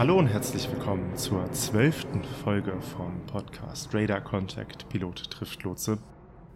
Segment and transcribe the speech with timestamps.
[0.00, 5.98] Hallo und herzlich willkommen zur zwölften Folge vom Podcast Radar Contact Pilot trifft Lotse.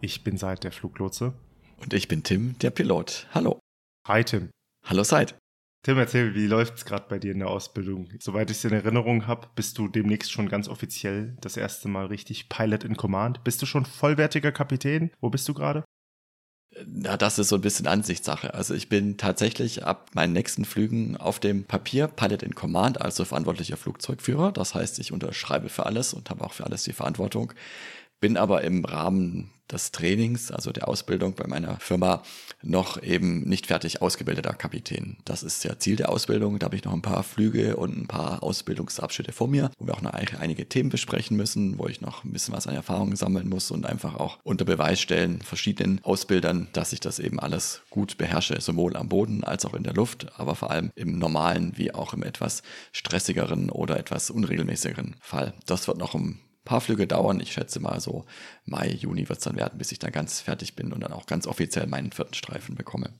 [0.00, 1.34] Ich bin Seid, der Fluglotse.
[1.76, 3.26] Und ich bin Tim, der Pilot.
[3.34, 3.60] Hallo.
[4.08, 4.48] Hi Tim.
[4.86, 5.36] Hallo Seid.
[5.82, 8.08] Tim, erzähl, wie läuft's gerade bei dir in der Ausbildung?
[8.18, 12.06] Soweit ich es in Erinnerung habe, bist du demnächst schon ganz offiziell das erste Mal
[12.06, 13.44] richtig Pilot in Command.
[13.44, 15.10] Bist du schon vollwertiger Kapitän?
[15.20, 15.84] Wo bist du gerade?
[16.86, 18.54] Na, das ist so ein bisschen Ansichtssache.
[18.54, 23.24] Also ich bin tatsächlich ab meinen nächsten Flügen auf dem Papier Pilot in Command, also
[23.24, 24.52] verantwortlicher Flugzeugführer.
[24.52, 27.52] Das heißt, ich unterschreibe für alles und habe auch für alles die Verantwortung.
[28.20, 32.22] Bin aber im Rahmen des Trainings, also der Ausbildung bei meiner Firma,
[32.62, 35.16] noch eben nicht fertig ausgebildeter Kapitän.
[35.24, 36.58] Das ist ja Ziel der Ausbildung.
[36.58, 39.94] Da habe ich noch ein paar Flüge und ein paar Ausbildungsabschnitte vor mir, wo wir
[39.94, 43.48] auch noch einige Themen besprechen müssen, wo ich noch ein bisschen was an Erfahrungen sammeln
[43.48, 48.18] muss und einfach auch unter Beweis stellen, verschiedenen Ausbildern, dass ich das eben alles gut
[48.18, 51.92] beherrsche, sowohl am Boden als auch in der Luft, aber vor allem im normalen wie
[51.94, 55.54] auch im etwas stressigeren oder etwas unregelmäßigeren Fall.
[55.66, 57.40] Das wird noch ein paar Flüge dauern.
[57.40, 58.24] Ich schätze mal so
[58.64, 61.26] Mai, Juni wird es dann werden, bis ich dann ganz fertig bin und dann auch
[61.26, 63.10] ganz offiziell meinen vierten Streifen bekomme.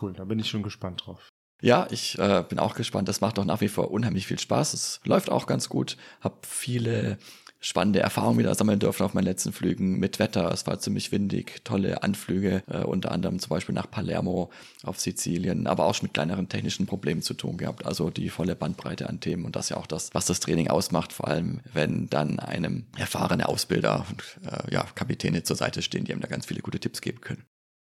[0.00, 1.28] Cool, da bin ich schon gespannt drauf.
[1.60, 3.08] Ja, ich äh, bin auch gespannt.
[3.08, 4.74] Das macht doch nach wie vor unheimlich viel Spaß.
[4.74, 5.96] Es läuft auch ganz gut.
[6.20, 7.18] Hab viele
[7.62, 10.50] spannende Erfahrungen wieder sammeln dürfen auf meinen letzten Flügen mit Wetter.
[10.52, 14.50] Es war ziemlich windig, tolle Anflüge, äh, unter anderem zum Beispiel nach Palermo
[14.82, 17.86] auf Sizilien, aber auch schon mit kleineren technischen Problemen zu tun gehabt.
[17.86, 20.68] Also die volle Bandbreite an Themen und das ist ja auch das, was das Training
[20.68, 26.04] ausmacht, vor allem wenn dann einem erfahrene Ausbilder und äh, ja, Kapitäne zur Seite stehen,
[26.04, 27.44] die einem da ganz viele gute Tipps geben können.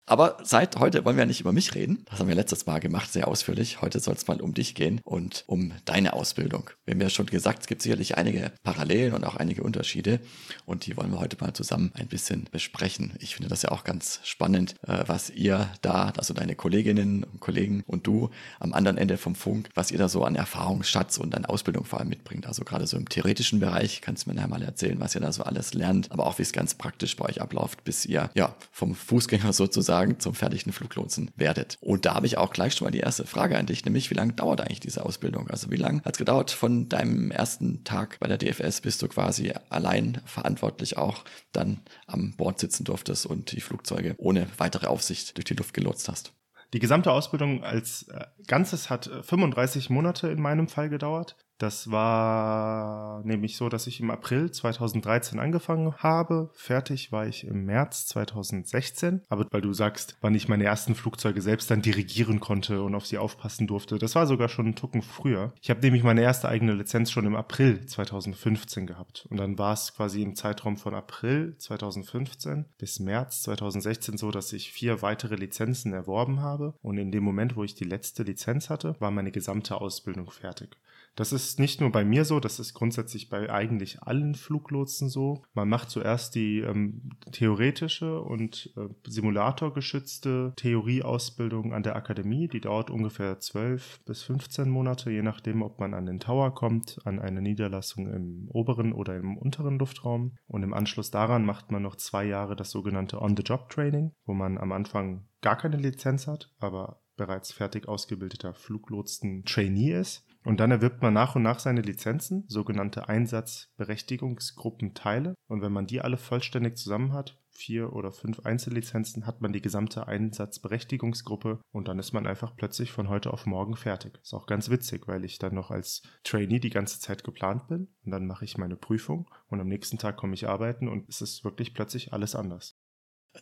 [0.05, 2.03] Aber seit heute wollen wir nicht über mich reden.
[2.09, 3.81] Das haben wir letztes Mal gemacht, sehr ausführlich.
[3.81, 6.69] Heute soll es mal um dich gehen und um deine Ausbildung.
[6.83, 10.19] Wir haben ja schon gesagt, es gibt sicherlich einige Parallelen und auch einige Unterschiede.
[10.65, 13.13] Und die wollen wir heute mal zusammen ein bisschen besprechen.
[13.19, 17.39] Ich finde das ja auch ganz spannend, äh, was ihr da, also deine Kolleginnen und
[17.39, 18.29] Kollegen und du
[18.59, 21.99] am anderen Ende vom Funk, was ihr da so an Erfahrungsschatz und an Ausbildung vor
[21.99, 22.45] allem mitbringt.
[22.45, 25.31] Also gerade so im theoretischen Bereich kannst du mir nachher mal erzählen, was ihr da
[25.31, 28.53] so alles lernt, aber auch wie es ganz praktisch bei euch abläuft, bis ihr ja
[28.73, 31.77] vom Fußgänger sozusagen sozusagen zum fertigen Fluglotsen werdet.
[31.79, 34.15] Und da habe ich auch gleich schon mal die erste Frage an dich, nämlich wie
[34.15, 35.49] lange dauert eigentlich diese Ausbildung?
[35.49, 39.07] Also wie lange hat es gedauert von deinem ersten Tag bei der DFS, bis du
[39.07, 45.37] quasi allein verantwortlich auch dann am Bord sitzen durftest und die Flugzeuge ohne weitere Aufsicht
[45.37, 46.33] durch die Luft gelotst hast?
[46.73, 51.35] Die gesamte Ausbildung als äh, Ganzes hat 35 äh, Monate in meinem Fall gedauert.
[51.63, 56.49] Das war nämlich so, dass ich im April 2013 angefangen habe.
[56.51, 59.21] Fertig war ich im März 2016.
[59.29, 63.05] Aber weil du sagst, wann ich meine ersten Flugzeuge selbst dann dirigieren konnte und auf
[63.05, 65.53] sie aufpassen durfte, das war sogar schon einen Tucken früher.
[65.61, 69.25] Ich habe nämlich meine erste eigene Lizenz schon im April 2015 gehabt.
[69.29, 74.51] Und dann war es quasi im Zeitraum von April 2015 bis März 2016 so, dass
[74.51, 76.73] ich vier weitere Lizenzen erworben habe.
[76.81, 80.75] Und in dem Moment, wo ich die letzte Lizenz hatte, war meine gesamte Ausbildung fertig.
[81.15, 85.43] Das ist nicht nur bei mir so, das ist grundsätzlich bei eigentlich allen Fluglotsen so.
[85.53, 92.47] Man macht zuerst die ähm, theoretische und äh, simulatorgeschützte Theorieausbildung an der Akademie.
[92.47, 96.99] Die dauert ungefähr 12 bis 15 Monate, je nachdem, ob man an den Tower kommt,
[97.05, 100.35] an eine Niederlassung im oberen oder im unteren Luftraum.
[100.47, 104.71] Und im Anschluss daran macht man noch zwei Jahre das sogenannte On-the-Job-Training, wo man am
[104.71, 110.25] Anfang gar keine Lizenz hat, aber bereits fertig ausgebildeter Fluglotsen-Trainee ist.
[110.43, 115.35] Und dann erwirbt man nach und nach seine Lizenzen, sogenannte Einsatzberechtigungsgruppenteile.
[115.47, 119.61] Und wenn man die alle vollständig zusammen hat, vier oder fünf Einzellizenzen, hat man die
[119.61, 124.19] gesamte Einsatzberechtigungsgruppe und dann ist man einfach plötzlich von heute auf morgen fertig.
[124.21, 127.87] Ist auch ganz witzig, weil ich dann noch als Trainee die ganze Zeit geplant bin
[128.03, 131.21] und dann mache ich meine Prüfung und am nächsten Tag komme ich arbeiten und es
[131.21, 132.75] ist wirklich plötzlich alles anders.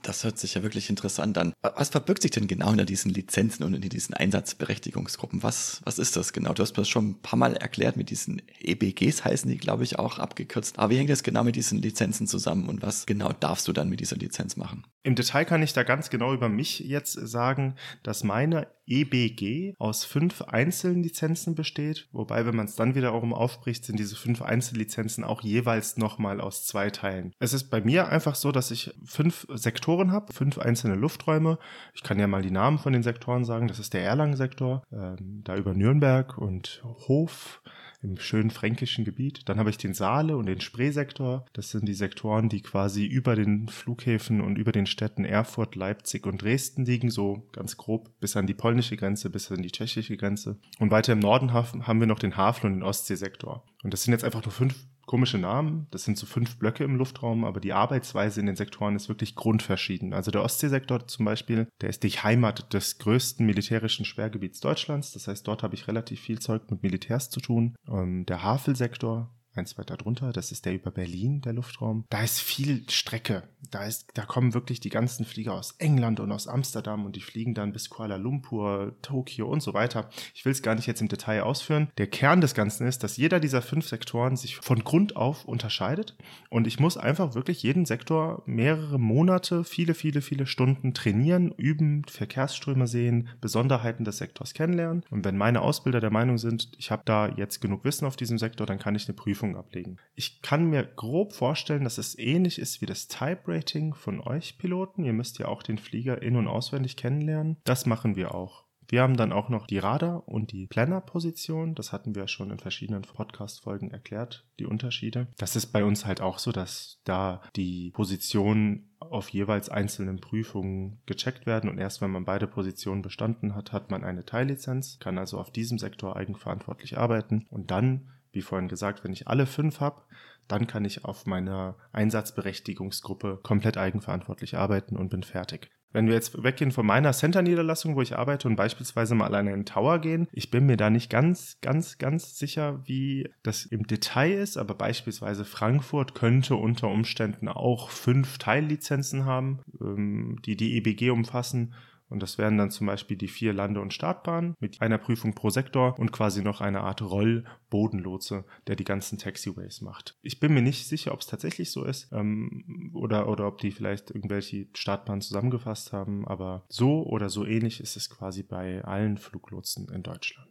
[0.04, 1.54] Das hört sich ja wirklich interessant an.
[1.62, 5.44] Was verbirgt sich denn genau hinter diesen Lizenzen und in diesen Einsatzberechtigungsgruppen?
[5.44, 6.54] Was, was ist das genau?
[6.54, 10.00] Du hast das schon ein paar Mal erklärt, mit diesen EBGs heißen die, glaube ich,
[10.00, 10.80] auch abgekürzt.
[10.80, 13.90] Aber wie hängt das genau mit diesen Lizenzen zusammen und was genau darfst du dann
[13.90, 14.86] mit dieser Lizenz machen?
[15.04, 20.04] Im Detail kann ich da ganz genau über mich jetzt sagen, dass meine EBG aus
[20.04, 22.08] fünf Einzellizenzen besteht.
[22.12, 26.66] Wobei, wenn man es dann wiederum aufbricht, sind diese fünf Einzellizenzen auch jeweils nochmal aus
[26.66, 27.34] zwei Teilen.
[27.40, 31.58] Es ist bei mir einfach so, dass ich fünf Sektoren habe, fünf einzelne Lufträume.
[31.94, 33.68] Ich kann ja mal die Namen von den Sektoren sagen.
[33.68, 37.62] Das ist der Erlangen-Sektor, äh, da über Nürnberg und Hof
[38.02, 39.42] im schönen fränkischen Gebiet.
[39.46, 41.46] Dann habe ich den Saale und den Spreesektor.
[41.54, 46.26] Das sind die Sektoren, die quasi über den Flughäfen und über den Städten Erfurt, Leipzig
[46.26, 50.18] und Dresden liegen, so ganz grob bis an die polnische Grenze, bis an die tschechische
[50.18, 50.58] Grenze.
[50.80, 53.64] Und weiter im Norden haben wir noch den Hafen und den Ostseesektor.
[53.84, 54.76] Und das sind jetzt einfach nur fünf
[55.12, 55.88] komische Namen.
[55.92, 59.36] Das sind so fünf Blöcke im Luftraum, aber die Arbeitsweise in den Sektoren ist wirklich
[59.36, 60.14] grundverschieden.
[60.14, 65.12] Also der Ostseesektor zum Beispiel, der ist die Heimat des größten militärischen Sperrgebiets Deutschlands.
[65.12, 67.76] Das heißt, dort habe ich relativ viel Zeug mit Militärs zu tun.
[67.90, 72.06] Ähm, der Havelsektor, eins weiter drunter, das ist der über Berlin, der Luftraum.
[72.10, 73.44] Da ist viel Strecke.
[73.70, 77.22] Da, ist, da kommen wirklich die ganzen Flieger aus England und aus Amsterdam und die
[77.22, 80.10] fliegen dann bis Kuala Lumpur, Tokio und so weiter.
[80.34, 81.90] Ich will es gar nicht jetzt im Detail ausführen.
[81.98, 86.16] Der Kern des Ganzen ist, dass jeder dieser fünf Sektoren sich von Grund auf unterscheidet
[86.50, 92.04] und ich muss einfach wirklich jeden Sektor mehrere Monate, viele, viele, viele Stunden trainieren, üben,
[92.10, 97.04] Verkehrsströme sehen, Besonderheiten des Sektors kennenlernen und wenn meine Ausbilder der Meinung sind, ich habe
[97.06, 99.98] da jetzt genug Wissen auf diesem Sektor, dann kann ich eine Prüfung Prüfungen ablegen.
[100.16, 104.58] Ich kann mir grob vorstellen, dass es ähnlich ist wie das Type Rating von euch
[104.58, 105.04] Piloten.
[105.04, 107.58] Ihr müsst ja auch den Flieger in- und auswendig kennenlernen.
[107.64, 108.66] Das machen wir auch.
[108.88, 111.76] Wir haben dann auch noch die Radar- und die Planner-Position.
[111.76, 115.28] Das hatten wir schon in verschiedenen Podcast-Folgen erklärt, die Unterschiede.
[115.38, 121.00] Das ist bei uns halt auch so, dass da die Positionen auf jeweils einzelnen Prüfungen
[121.06, 125.18] gecheckt werden und erst wenn man beide Positionen bestanden hat, hat man eine Teillizenz, kann
[125.18, 129.80] also auf diesem Sektor eigenverantwortlich arbeiten und dann wie vorhin gesagt, wenn ich alle fünf
[129.80, 130.02] habe,
[130.48, 135.70] dann kann ich auf meiner Einsatzberechtigungsgruppe komplett eigenverantwortlich arbeiten und bin fertig.
[135.94, 139.60] Wenn wir jetzt weggehen von meiner Center-Niederlassung, wo ich arbeite und beispielsweise mal alleine in
[139.62, 143.86] den Tower gehen, ich bin mir da nicht ganz, ganz, ganz sicher, wie das im
[143.86, 150.78] Detail ist, aber beispielsweise Frankfurt könnte unter Umständen auch fünf Teillizenzen haben, ähm, die die
[150.78, 151.74] EBG umfassen
[152.12, 155.50] und das wären dann zum Beispiel die vier Lande- und Startbahnen mit einer Prüfung pro
[155.50, 160.18] Sektor und quasi noch eine Art Roll-Bodenlotse, der die ganzen Taxiways macht.
[160.22, 163.72] Ich bin mir nicht sicher, ob es tatsächlich so ist ähm, oder, oder ob die
[163.72, 169.18] vielleicht irgendwelche Startbahnen zusammengefasst haben, aber so oder so ähnlich ist es quasi bei allen
[169.18, 170.51] Fluglotsen in Deutschland.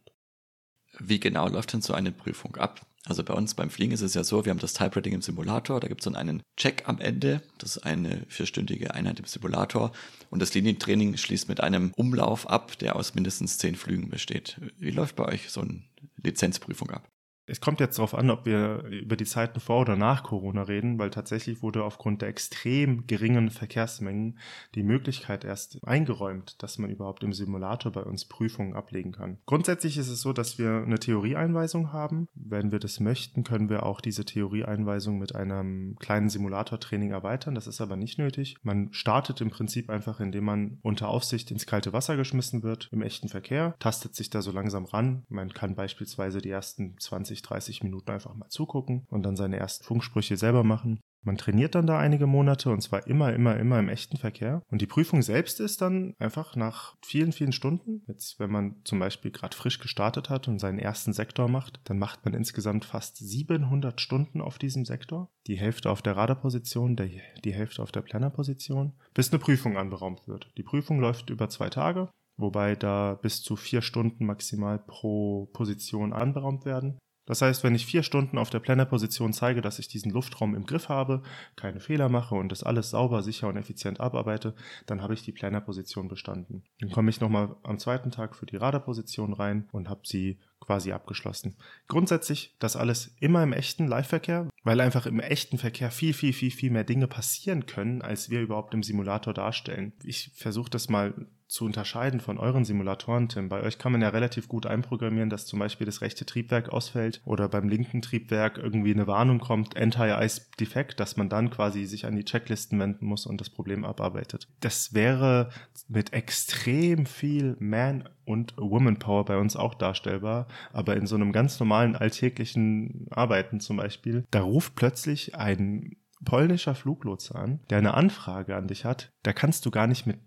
[0.98, 2.86] Wie genau läuft denn so eine Prüfung ab?
[3.06, 5.80] Also bei uns beim Fliegen ist es ja so, wir haben das Type-Rating im Simulator,
[5.80, 9.92] da gibt es dann einen Check am Ende, das ist eine vierstündige Einheit im Simulator
[10.28, 14.60] und das Linientraining schließt mit einem Umlauf ab, der aus mindestens zehn Flügen besteht.
[14.78, 15.82] Wie läuft bei euch so eine
[16.22, 17.08] Lizenzprüfung ab?
[17.50, 20.98] Es kommt jetzt darauf an, ob wir über die Zeiten vor oder nach Corona reden,
[21.00, 24.38] weil tatsächlich wurde aufgrund der extrem geringen Verkehrsmengen
[24.76, 29.38] die Möglichkeit erst eingeräumt, dass man überhaupt im Simulator bei uns Prüfungen ablegen kann.
[29.46, 32.28] Grundsätzlich ist es so, dass wir eine Theorieeinweisung haben.
[32.34, 37.56] Wenn wir das möchten, können wir auch diese Theorieeinweisung mit einem kleinen Simulatortraining erweitern.
[37.56, 38.56] Das ist aber nicht nötig.
[38.62, 43.02] Man startet im Prinzip einfach, indem man unter Aufsicht ins kalte Wasser geschmissen wird im
[43.02, 45.24] echten Verkehr, tastet sich da so langsam ran.
[45.28, 49.58] Man kann beispielsweise die ersten 20 20, 30 Minuten einfach mal zugucken und dann seine
[49.58, 51.00] ersten Funksprüche selber machen.
[51.22, 54.62] Man trainiert dann da einige Monate und zwar immer, immer, immer im echten Verkehr.
[54.70, 58.02] Und die Prüfung selbst ist dann einfach nach vielen, vielen Stunden.
[58.08, 61.98] Jetzt, wenn man zum Beispiel gerade frisch gestartet hat und seinen ersten Sektor macht, dann
[61.98, 65.30] macht man insgesamt fast 700 Stunden auf diesem Sektor.
[65.46, 70.50] Die Hälfte auf der Radarposition, die, Hälfte auf der Plannerposition, bis eine Prüfung anberaumt wird.
[70.56, 72.08] Die Prüfung läuft über zwei Tage
[72.40, 76.98] wobei da bis zu vier Stunden maximal pro Position anberaumt werden.
[77.30, 80.66] Das heißt, wenn ich vier Stunden auf der Planner-Position zeige, dass ich diesen Luftraum im
[80.66, 81.22] Griff habe,
[81.54, 84.52] keine Fehler mache und das alles sauber, sicher und effizient abarbeite,
[84.86, 86.64] dann habe ich die Planner-Position bestanden.
[86.80, 90.90] Dann komme ich nochmal am zweiten Tag für die Radarposition rein und habe sie quasi
[90.90, 91.54] abgeschlossen.
[91.86, 96.50] Grundsätzlich das alles immer im echten Live-Verkehr, weil einfach im echten Verkehr viel, viel, viel,
[96.50, 99.92] viel mehr Dinge passieren können, als wir überhaupt im Simulator darstellen.
[100.02, 101.14] Ich versuche das mal
[101.50, 103.48] zu unterscheiden von euren Simulatoren, Tim.
[103.48, 107.20] Bei euch kann man ja relativ gut einprogrammieren, dass zum Beispiel das rechte Triebwerk ausfällt
[107.24, 111.86] oder beim linken Triebwerk irgendwie eine Warnung kommt, Entire Ice Defect, dass man dann quasi
[111.86, 114.46] sich an die Checklisten wenden muss und das Problem abarbeitet.
[114.60, 115.50] Das wäre
[115.88, 121.32] mit extrem viel Man- und Woman Power bei uns auch darstellbar, aber in so einem
[121.32, 127.94] ganz normalen alltäglichen Arbeiten zum Beispiel, da ruft plötzlich ein polnischer Fluglotse an, der eine
[127.94, 130.18] Anfrage an dich hat, da kannst du gar nicht mit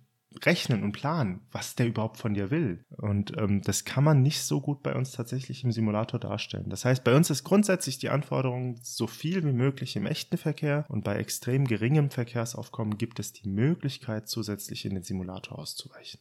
[0.43, 2.83] rechnen und planen, was der überhaupt von dir will.
[2.97, 6.69] Und ähm, das kann man nicht so gut bei uns tatsächlich im Simulator darstellen.
[6.69, 10.85] Das heißt, bei uns ist grundsätzlich die Anforderung, so viel wie möglich im echten Verkehr
[10.89, 16.19] und bei extrem geringem Verkehrsaufkommen gibt es die Möglichkeit, zusätzlich in den Simulator auszuweichen.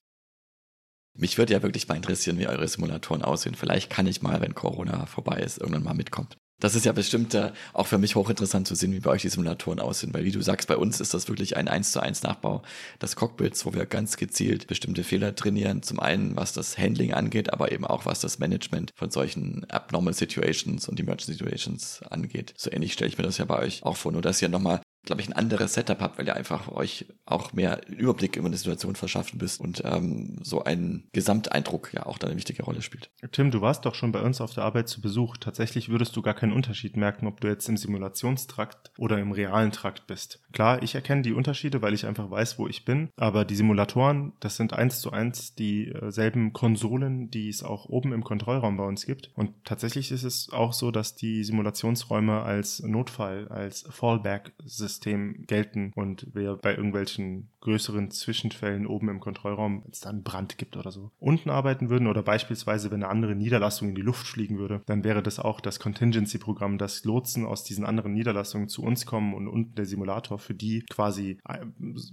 [1.15, 3.55] Mich würde ja wirklich mal interessieren, wie eure Simulatoren aussehen.
[3.55, 6.29] Vielleicht kann ich mal, wenn Corona vorbei ist, irgendwann mal mitkommen.
[6.63, 9.29] Das ist ja bestimmt äh, auch für mich hochinteressant zu sehen, wie bei euch die
[9.29, 12.23] Simulatoren aussehen, weil wie du sagst, bei uns ist das wirklich ein 1 zu 1
[12.23, 12.63] Nachbau
[13.03, 15.83] des Cockpits, wo wir ganz gezielt bestimmte Fehler trainieren.
[15.83, 20.15] Zum einen, was das Handling angeht, aber eben auch was das Management von solchen Abnormal
[20.15, 22.55] Situations und Emergency Situations angeht.
[22.57, 24.83] So ähnlich stelle ich mir das ja bei euch auch vor, nur dass ihr nochmal
[25.05, 28.57] glaube ich, ein anderes Setup habt, weil ihr einfach euch auch mehr Überblick über eine
[28.57, 33.11] Situation verschaffen müsst und ähm, so ein Gesamteindruck ja auch da eine wichtige Rolle spielt.
[33.33, 35.37] Tim, du warst doch schon bei uns auf der Arbeit zu Besuch.
[35.39, 39.73] Tatsächlich würdest du gar keinen Unterschied merken, ob du jetzt im Simulationstrakt oder im realen
[39.73, 40.41] Trakt bist.
[40.53, 44.35] Klar, ich erkenne die Unterschiede, weil ich einfach weiß, wo ich bin, aber die Simulatoren,
[44.39, 49.05] das sind eins zu eins dieselben Konsolen, die es auch oben im Kontrollraum bei uns
[49.05, 49.33] gibt.
[49.35, 55.93] Und tatsächlich ist es auch so, dass die Simulationsräume als Notfall, als Fallback-System System gelten
[55.95, 60.77] und wir bei irgendwelchen größeren Zwischenfällen oben im Kontrollraum, wenn es da einen Brand gibt
[60.77, 64.59] oder so, unten arbeiten würden oder beispielsweise, wenn eine andere Niederlassung in die Luft fliegen
[64.59, 69.07] würde, dann wäre das auch das Contingency-Programm, dass Lotsen aus diesen anderen Niederlassungen zu uns
[69.07, 71.39] kommen und unten der Simulator für die quasi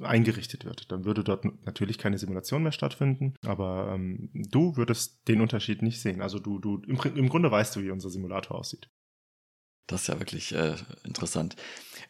[0.01, 0.91] eingerichtet wird.
[0.91, 6.01] Dann würde dort natürlich keine Simulation mehr stattfinden, aber ähm, du würdest den Unterschied nicht
[6.01, 6.21] sehen.
[6.21, 8.89] Also du, du im, im Grunde weißt du, wie unser Simulator aussieht.
[9.89, 11.55] Das ist ja wirklich äh, interessant.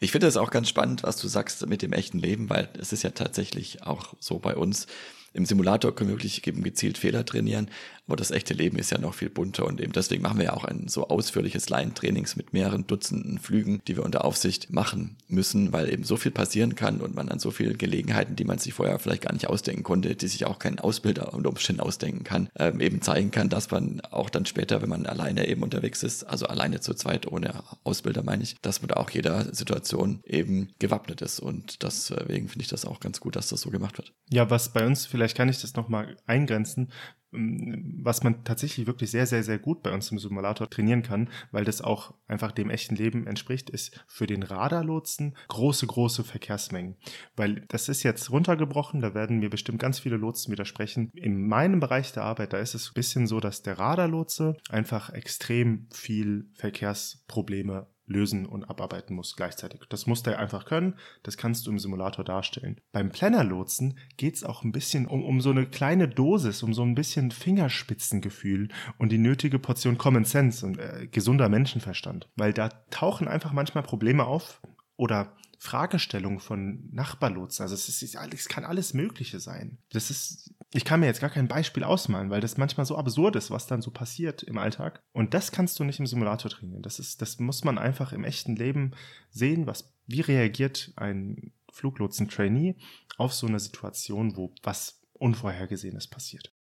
[0.00, 2.92] Ich finde es auch ganz spannend, was du sagst mit dem echten Leben, weil es
[2.92, 4.86] ist ja tatsächlich auch so bei uns.
[5.32, 7.70] Im Simulator können wir wirklich eben gezielt Fehler trainieren,
[8.10, 10.52] aber das echte Leben ist ja noch viel bunter und eben deswegen machen wir ja
[10.52, 15.72] auch ein so ausführliches Line-Trainings mit mehreren Dutzenden Flügen, die wir unter Aufsicht machen müssen,
[15.72, 18.74] weil eben so viel passieren kann und man an so viele Gelegenheiten, die man sich
[18.74, 22.48] vorher vielleicht gar nicht ausdenken konnte, die sich auch kein Ausbilder unter Umständen ausdenken kann,
[22.58, 26.24] ähm, eben zeigen kann, dass man auch dann später, wenn man alleine eben unterwegs ist,
[26.24, 30.72] also alleine zu zweit ohne Ausbilder meine ich, dass man da auch jeder Situation eben
[30.80, 34.12] gewappnet ist und deswegen finde ich das auch ganz gut, dass das so gemacht wird.
[34.30, 36.90] Ja, was bei uns, vielleicht kann ich das nochmal eingrenzen,
[37.32, 41.64] was man tatsächlich wirklich sehr, sehr, sehr gut bei uns im Simulator trainieren kann, weil
[41.64, 46.96] das auch einfach dem echten Leben entspricht, ist für den Radarlotsen große, große Verkehrsmengen.
[47.36, 51.10] Weil das ist jetzt runtergebrochen, da werden mir bestimmt ganz viele Lotsen widersprechen.
[51.14, 55.10] In meinem Bereich der Arbeit, da ist es ein bisschen so, dass der Radarlotse einfach
[55.10, 59.80] extrem viel Verkehrsprobleme lösen und abarbeiten muss gleichzeitig.
[59.88, 62.80] Das muss der einfach können, das kannst du im Simulator darstellen.
[62.92, 66.82] Beim Planner-Lotsen geht es auch ein bisschen um, um so eine kleine Dosis, um so
[66.82, 72.28] ein bisschen Fingerspitzengefühl und die nötige Portion Common Sense und äh, gesunder Menschenverstand.
[72.36, 74.60] Weil da tauchen einfach manchmal Probleme auf
[74.96, 77.62] oder Fragestellung von Nachbarlotsen.
[77.62, 79.78] Also es, ist, es kann alles Mögliche sein.
[79.92, 83.34] Das ist, ich kann mir jetzt gar kein Beispiel ausmalen, weil das manchmal so absurd
[83.36, 85.02] ist, was dann so passiert im Alltag.
[85.12, 86.82] Und das kannst du nicht im Simulator trainieren.
[86.82, 88.92] Das ist, das muss man einfach im echten Leben
[89.30, 92.76] sehen, was, wie reagiert ein Fluglotsen-Trainee
[93.16, 96.54] auf so eine Situation, wo was Unvorhergesehenes passiert.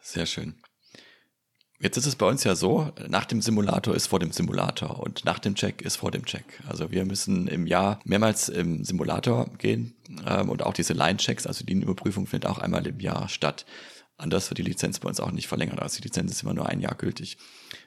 [0.00, 0.60] Sehr schön.
[1.78, 5.26] Jetzt ist es bei uns ja so, nach dem Simulator ist vor dem Simulator und
[5.26, 6.44] nach dem Check ist vor dem Check.
[6.66, 9.94] Also wir müssen im Jahr mehrmals im Simulator gehen
[10.26, 13.66] ähm, und auch diese Line-Checks, also die Überprüfung findet auch einmal im Jahr statt.
[14.16, 15.82] Anders wird die Lizenz bei uns auch nicht verlängert.
[15.82, 17.36] Also die Lizenz ist immer nur ein Jahr gültig.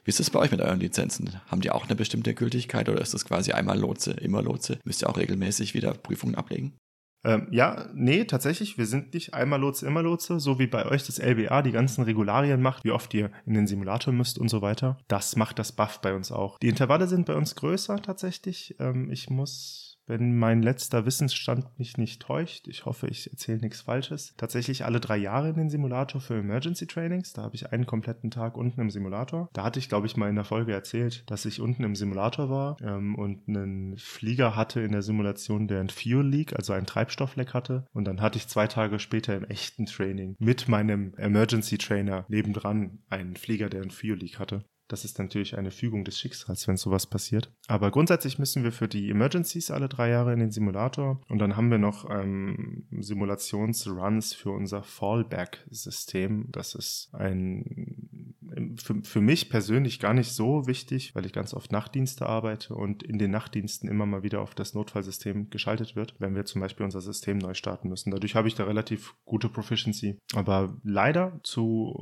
[0.04, 1.42] Wie ist es bei euch mit euren Lizenzen?
[1.48, 4.78] Haben die auch eine bestimmte Gültigkeit oder ist das quasi einmal Lotse, immer Lotse?
[4.84, 6.78] Müsst ihr auch regelmäßig wieder Prüfungen ablegen?
[7.24, 11.06] Ähm, ja, nee, tatsächlich, wir sind nicht einmal Lotse, immer Lotse, so wie bei euch
[11.06, 14.62] das LBA die ganzen Regularien macht, wie oft ihr in den Simulator müsst und so
[14.62, 14.98] weiter.
[15.08, 16.60] Das macht das Buff bei uns auch.
[16.60, 18.76] Die Intervalle sind bei uns größer tatsächlich.
[18.80, 23.82] Ähm, ich muss wenn mein letzter Wissensstand mich nicht täuscht, ich hoffe, ich erzähle nichts
[23.82, 27.34] Falsches, tatsächlich alle drei Jahre in den Simulator für Emergency Trainings.
[27.34, 29.50] Da habe ich einen kompletten Tag unten im Simulator.
[29.54, 32.50] Da hatte ich, glaube ich, mal in der Folge erzählt, dass ich unten im Simulator
[32.50, 36.88] war ähm, und einen Flieger hatte in der Simulation, der ein Fuel Leak, also ein
[36.88, 37.86] Treibstoffleck hatte.
[37.94, 43.00] Und dann hatte ich zwei Tage später im echten Training mit meinem Emergency Trainer nebendran
[43.10, 44.64] einen Flieger, der ein Fuel Leak hatte.
[44.90, 47.52] Das ist natürlich eine Fügung des Schicksals, wenn sowas passiert.
[47.68, 51.56] Aber grundsätzlich müssen wir für die Emergencies alle drei Jahre in den Simulator und dann
[51.56, 56.48] haben wir noch ähm, Simulationsruns für unser Fallback-System.
[56.52, 58.36] Das ist ein
[58.78, 63.04] für, für mich persönlich gar nicht so wichtig, weil ich ganz oft Nachtdienste arbeite und
[63.04, 66.86] in den Nachtdiensten immer mal wieder auf das Notfallsystem geschaltet wird, wenn wir zum Beispiel
[66.86, 68.12] unser System neu starten müssen.
[68.12, 70.18] Dadurch habe ich da relativ gute Proficiency.
[70.34, 71.94] Aber leider zu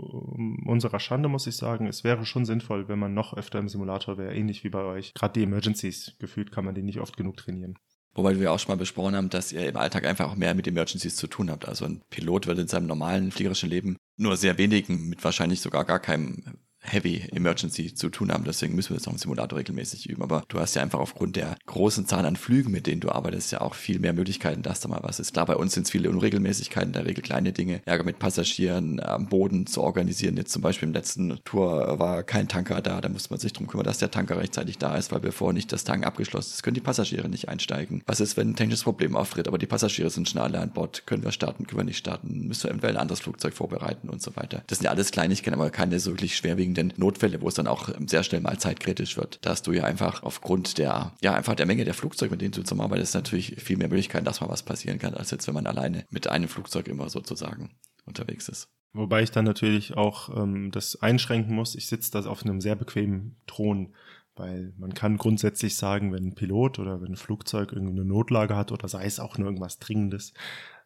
[0.66, 4.18] unserer Schande muss ich sagen, es wäre schon sinnvoll, wenn man noch öfter im Simulator
[4.18, 5.14] wäre, ähnlich wie bei euch.
[5.14, 7.78] Gerade die Emergencies, gefühlt kann man die nicht oft genug trainieren.
[8.18, 10.68] Wobei wir auch schon mal besprochen haben, dass ihr im Alltag einfach auch mehr mit
[10.68, 11.68] Emergencies zu tun habt.
[11.68, 15.86] Also ein Pilot wird in seinem normalen fliegerischen Leben nur sehr wenigen, mit wahrscheinlich sogar
[15.86, 16.58] gar keinem
[16.88, 18.44] Heavy Emergency zu tun haben.
[18.46, 20.24] Deswegen müssen wir das auch im Simulator regelmäßig üben.
[20.24, 23.52] Aber du hast ja einfach aufgrund der großen Zahl an Flügen, mit denen du arbeitest,
[23.52, 25.34] ja auch viel mehr Möglichkeiten, dass da mal was ist.
[25.34, 29.00] Klar, bei uns sind es viele Unregelmäßigkeiten, in der Regel kleine Dinge, Ärger mit Passagieren
[29.00, 30.38] am Boden zu organisieren.
[30.38, 33.68] Jetzt zum Beispiel im letzten Tour war kein Tanker da, da musste man sich darum
[33.68, 36.76] kümmern, dass der Tanker rechtzeitig da ist, weil bevor nicht das Tank abgeschlossen ist, können
[36.76, 38.04] die Passagiere nicht einsteigen.
[38.06, 41.06] Was ist, wenn ein technisches Problem auftritt, aber die Passagiere sind schon alle an Bord?
[41.06, 42.48] Können wir starten, können wir nicht starten?
[42.48, 44.64] Müssen wir eventuell ein anderes Flugzeug vorbereiten und so weiter.
[44.68, 47.68] Das sind ja alles Kleinigkeiten, aber keine so wirklich schwerwiegenden schwerwiegenden Notfälle, wo es dann
[47.68, 49.40] auch sehr schnell mal zeitkritisch wird.
[49.42, 52.52] Da hast du ja einfach aufgrund der, ja, einfach der Menge der Flugzeuge, mit denen
[52.52, 55.68] du zusammenarbeitest, natürlich viel mehr Möglichkeiten, dass mal was passieren kann, als jetzt, wenn man
[55.68, 57.72] alleine mit einem Flugzeug immer sozusagen
[58.06, 58.70] unterwegs ist.
[58.94, 61.76] Wobei ich dann natürlich auch ähm, das einschränken muss.
[61.76, 63.94] Ich sitze da auf einem sehr bequemen Thron,
[64.36, 68.72] weil man kann grundsätzlich sagen, wenn ein Pilot oder wenn ein Flugzeug irgendeine Notlage hat
[68.72, 70.34] oder sei es auch nur irgendwas Dringendes,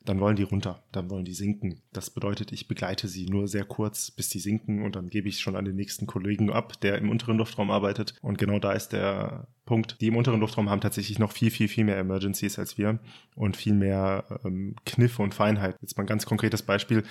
[0.05, 1.81] dann wollen die runter, dann wollen die sinken.
[1.93, 5.39] Das bedeutet, ich begleite sie nur sehr kurz, bis die sinken und dann gebe ich
[5.39, 8.15] schon an den nächsten Kollegen ab, der im unteren Luftraum arbeitet.
[8.21, 10.01] Und genau da ist der Punkt.
[10.01, 12.99] Die im unteren Luftraum haben tatsächlich noch viel, viel, viel mehr Emergencies als wir
[13.35, 15.77] und viel mehr ähm, Kniffe und Feinheit.
[15.81, 17.03] Jetzt mal ein ganz konkretes Beispiel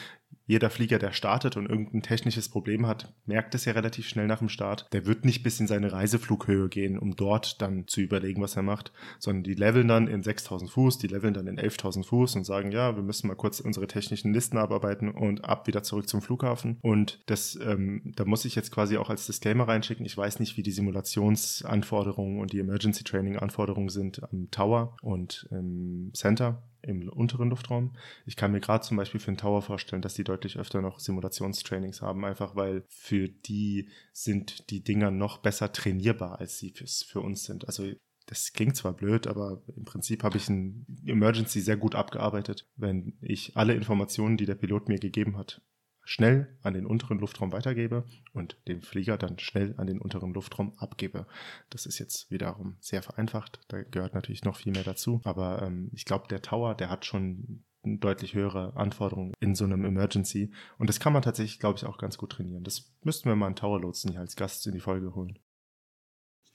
[0.47, 4.41] jeder Flieger, der startet und irgendein technisches Problem hat, merkt es ja relativ schnell nach
[4.41, 4.89] dem Start.
[4.93, 8.63] Der wird nicht bis in seine Reiseflughöhe gehen, um dort dann zu überlegen, was er
[8.63, 12.45] macht, sondern die leveln dann in 6000 Fuß, die leveln dann in 11.000 Fuß und
[12.45, 16.21] sagen, ja, wir müssen mal kurz unsere technischen Listen abarbeiten und ab wieder zurück zum
[16.21, 16.79] Flughafen.
[16.83, 20.05] Und das, ähm, da muss ich jetzt quasi auch als Disclaimer reinschicken.
[20.05, 25.47] Ich weiß nicht, wie die Simulationsanforderungen und die Emergency Training Anforderungen sind am Tower und
[25.51, 27.97] im Center im unteren Luftraum.
[28.27, 31.01] Ich kann mir gerade zum Beispiel für den Tower vorstellen, dass die deutlich öfter noch
[31.01, 37.03] Simulationstrainings haben, einfach weil für die sind die Dinger noch besser trainierbar, als sie fürs,
[37.03, 37.67] für uns sind.
[37.67, 37.93] Also
[38.27, 43.19] das klingt zwar blöd, aber im Prinzip habe ich ein Emergency sehr gut abgearbeitet, wenn
[43.21, 45.63] ich alle Informationen, die der Pilot mir gegeben hat,
[46.05, 50.73] schnell an den unteren Luftraum weitergebe und den Flieger dann schnell an den unteren Luftraum
[50.79, 51.27] abgebe.
[51.71, 53.61] Das ist jetzt wiederum sehr vereinfacht.
[53.69, 55.21] Da gehört natürlich noch viel mehr dazu.
[55.25, 59.85] Aber ähm, ich glaube, der Tower, der hat schon deutlich höhere Anforderungen in so einem
[59.85, 60.53] Emergency.
[60.79, 62.65] Und das kann man tatsächlich, glaube ich, auch ganz gut trainieren.
[62.65, 65.39] Das müssten wir mal einen Tower-Lotsen hier als Gast in die Folge holen.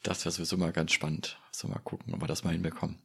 [0.03, 1.39] Das wäre sowieso mal ganz spannend.
[1.51, 2.99] So mal gucken, ob wir das mal hinbekommen.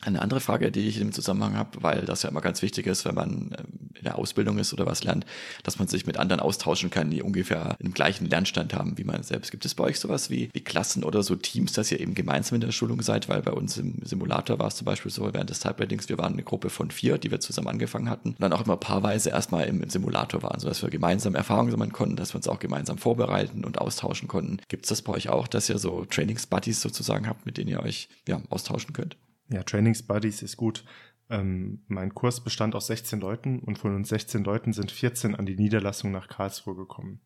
[0.00, 3.04] Eine andere Frage, die ich im Zusammenhang habe, weil das ja immer ganz wichtig ist,
[3.04, 5.26] wenn man ähm, in der Ausbildung ist oder was lernt,
[5.62, 9.22] dass man sich mit anderen austauschen kann, die ungefähr im gleichen Lernstand haben wie man
[9.22, 9.50] selbst.
[9.50, 12.56] Gibt es bei euch sowas wie, wie Klassen oder so Teams, dass ihr eben gemeinsam
[12.56, 13.28] in der Schulung seid?
[13.28, 16.32] Weil bei uns im Simulator war es zum Beispiel so, während des Type-Ratings, wir waren
[16.32, 19.66] eine Gruppe von vier, die wir zusammen angefangen hatten und dann auch immer paarweise erstmal
[19.66, 22.98] im, im Simulator waren, sodass wir gemeinsam Erfahrungen sammeln konnten, dass wir uns auch gemeinsam
[22.98, 24.58] vorbereiten und austauschen konnten.
[24.68, 27.80] Gibt es das bei euch auch, dass ihr so Trainings-Buddies sozusagen habt, mit denen ihr
[27.80, 29.16] euch ja, austauschen könnt?
[29.50, 30.84] Ja, Trainings Buddies ist gut.
[31.30, 35.46] Ähm, mein Kurs bestand aus 16 Leuten und von uns 16 Leuten sind 14 an
[35.46, 37.20] die Niederlassung nach Karlsruhe gekommen.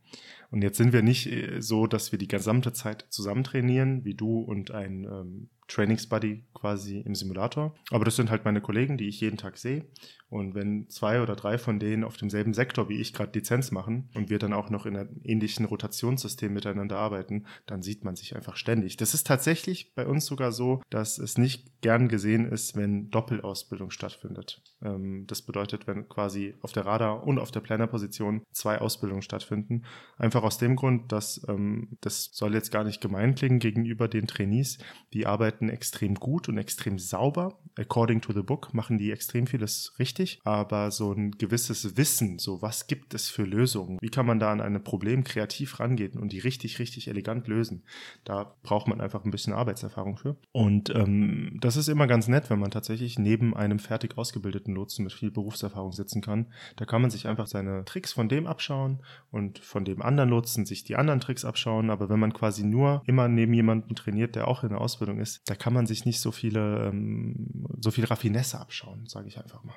[0.52, 4.14] Und jetzt sind wir nicht äh, so, dass wir die gesamte Zeit zusammen trainieren, wie
[4.14, 7.74] du und ein ähm, Trainingsbuddy quasi im Simulator.
[7.90, 9.86] Aber das sind halt meine Kollegen, die ich jeden Tag sehe.
[10.28, 14.10] Und wenn zwei oder drei von denen auf demselben Sektor wie ich gerade Lizenz machen
[14.14, 18.36] und wir dann auch noch in einem ähnlichen Rotationssystem miteinander arbeiten, dann sieht man sich
[18.36, 18.98] einfach ständig.
[18.98, 23.90] Das ist tatsächlich bei uns sogar so, dass es nicht gern gesehen ist, wenn Doppelausbildung
[23.90, 24.62] stattfindet.
[24.84, 29.84] Ähm, das bedeutet, wenn quasi auf der Radar- und auf der Plannerposition zwei Ausbildungen stattfinden.
[30.18, 34.26] Einfach aus dem Grund, dass ähm, das soll jetzt gar nicht gemein klingen gegenüber den
[34.26, 34.78] Trainees.
[35.12, 37.58] Die arbeiten extrem gut und extrem sauber.
[37.76, 42.60] According to the book machen die extrem vieles richtig, aber so ein gewisses Wissen, so
[42.60, 46.32] was gibt es für Lösungen, wie kann man da an ein Problem kreativ rangehen und
[46.32, 47.84] die richtig, richtig elegant lösen,
[48.24, 50.36] da braucht man einfach ein bisschen Arbeitserfahrung für.
[50.52, 55.04] Und ähm, das ist immer ganz nett, wenn man tatsächlich neben einem fertig ausgebildeten Lotsen
[55.04, 56.52] mit viel Berufserfahrung sitzen kann.
[56.76, 60.66] Da kann man sich einfach seine Tricks von dem abschauen und von dem anderen Lotsen
[60.66, 61.90] sich die anderen Tricks abschauen.
[61.90, 65.42] Aber wenn man quasi nur immer neben jemandem trainiert, der auch in der Ausbildung ist,
[65.46, 69.62] da kann man sich nicht so viele, ähm, so viel Raffinesse abschauen, sage ich einfach
[69.64, 69.76] mal.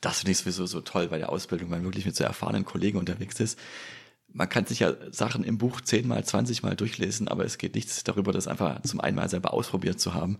[0.00, 2.64] Das finde ich sowieso so toll bei der Ausbildung, weil man wirklich mit so erfahrenen
[2.64, 3.58] Kollegen unterwegs ist.
[4.34, 8.32] Man kann sich ja Sachen im Buch zehnmal, zwanzigmal durchlesen, aber es geht nichts darüber,
[8.32, 10.38] das einfach zum einen mal selber ausprobiert zu haben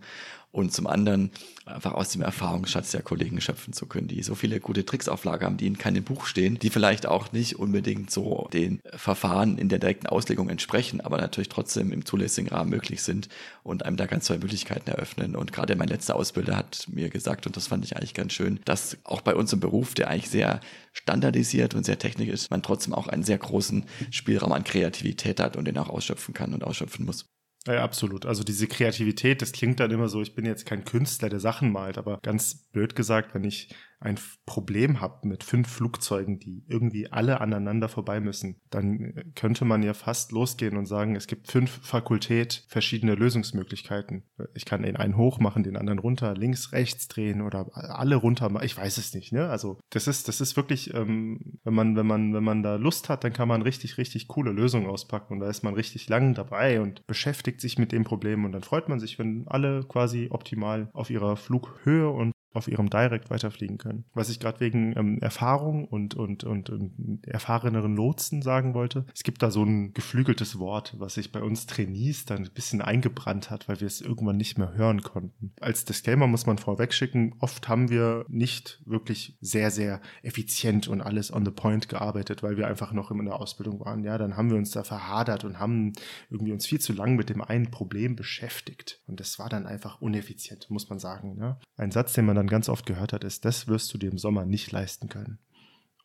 [0.53, 1.31] und zum anderen
[1.65, 5.23] einfach aus dem Erfahrungsschatz der Kollegen schöpfen zu können, die so viele gute Tricks auf
[5.23, 9.57] Lager haben, die in keinem Buch stehen, die vielleicht auch nicht unbedingt so den Verfahren
[9.57, 13.29] in der direkten Auslegung entsprechen, aber natürlich trotzdem im zulässigen Rahmen möglich sind
[13.63, 15.35] und einem da ganz neue Möglichkeiten eröffnen.
[15.35, 18.59] Und gerade mein letzter Ausbilder hat mir gesagt, und das fand ich eigentlich ganz schön,
[18.63, 20.59] dass auch bei uns im Beruf, der eigentlich sehr
[20.91, 25.57] standardisiert und sehr technisch ist, man trotzdem auch einen sehr großen Spielraum an Kreativität hat
[25.57, 27.32] und den auch ausschöpfen kann und ausschöpfen muss.
[27.65, 28.25] Ja, absolut.
[28.25, 31.71] Also diese Kreativität, das klingt dann immer so, ich bin jetzt kein Künstler, der Sachen
[31.71, 33.73] malt, aber ganz blöd gesagt, wenn ich
[34.03, 39.81] ein Problem habe mit fünf Flugzeugen, die irgendwie alle aneinander vorbei müssen, dann könnte man
[39.81, 44.23] ja fast losgehen und sagen, es gibt fünf Fakultät verschiedene Lösungsmöglichkeiten.
[44.53, 48.51] Ich kann den einen hoch machen, den anderen runter, links, rechts drehen oder alle runter.
[48.63, 49.31] Ich weiß es nicht.
[49.31, 49.49] Ne?
[49.49, 53.07] Also das ist, das ist wirklich, ähm, wenn man, wenn man, wenn man da Lust
[53.09, 56.33] hat, dann kann man richtig, richtig coole Lösungen auspacken und da ist man richtig lang
[56.33, 60.27] dabei und beschäftigt sich mit dem Problem und dann freut man sich, wenn alle quasi
[60.29, 64.05] optimal auf ihrer Flughöhe und auf ihrem Direct weiterfliegen können.
[64.13, 69.23] Was ich gerade wegen ähm, Erfahrung und, und, und, und erfahreneren Lotsen sagen wollte, es
[69.23, 73.49] gibt da so ein geflügeltes Wort, was sich bei uns Trainees dann ein bisschen eingebrannt
[73.49, 75.53] hat, weil wir es irgendwann nicht mehr hören konnten.
[75.59, 81.01] Als Disclaimer muss man vorweg schicken, oft haben wir nicht wirklich sehr, sehr effizient und
[81.01, 84.03] alles on the point gearbeitet, weil wir einfach noch in der Ausbildung waren.
[84.03, 85.93] Ja, dann haben wir uns da verhadert und haben
[86.29, 89.01] irgendwie uns viel zu lang mit dem einen Problem beschäftigt.
[89.07, 91.35] Und das war dann einfach uneffizient, muss man sagen.
[91.35, 91.57] Ne?
[91.77, 94.17] Ein Satz, den man dann ganz oft gehört hat, ist, das wirst du dir im
[94.17, 95.39] Sommer nicht leisten können.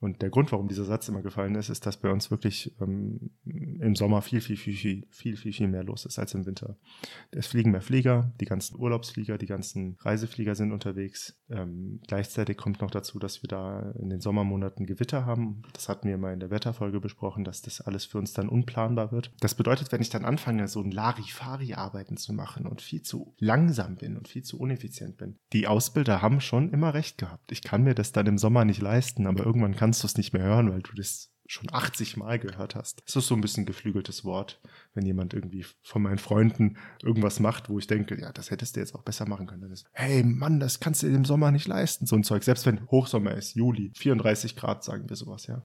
[0.00, 3.30] Und der Grund, warum dieser Satz immer gefallen ist, ist, dass bei uns wirklich ähm,
[3.44, 6.76] im Sommer viel, viel, viel, viel, viel, viel, viel mehr los ist als im Winter.
[7.32, 11.37] Es fliegen mehr Flieger, die ganzen Urlaubsflieger, die ganzen Reiseflieger sind unterwegs.
[11.50, 15.62] Ähm, gleichzeitig kommt noch dazu, dass wir da in den Sommermonaten Gewitter haben.
[15.72, 19.11] Das hatten wir mal in der Wetterfolge besprochen, dass das alles für uns dann unplanbar
[19.11, 19.32] wird.
[19.40, 23.96] Das bedeutet, wenn ich dann anfange, so ein Larifari-Arbeiten zu machen und viel zu langsam
[23.96, 27.50] bin und viel zu uneffizient bin, die Ausbilder haben schon immer recht gehabt.
[27.50, 30.18] Ich kann mir das dann im Sommer nicht leisten, aber irgendwann kann kannst du es
[30.18, 33.01] nicht mehr hören, weil du das schon 80 Mal gehört hast.
[33.07, 34.61] Das ist so ein bisschen geflügeltes Wort,
[34.92, 38.81] wenn jemand irgendwie von meinen Freunden irgendwas macht, wo ich denke, ja, das hättest du
[38.81, 39.62] jetzt auch besser machen können.
[39.62, 42.44] Dann ist, hey Mann, das kannst du dir im Sommer nicht leisten, so ein Zeug.
[42.44, 45.62] Selbst wenn Hochsommer ist, Juli, 34 Grad, sagen wir sowas, ja.